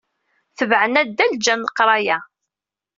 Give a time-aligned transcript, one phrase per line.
[0.57, 2.17] Tebɛen addal, ǧǧan leqraya.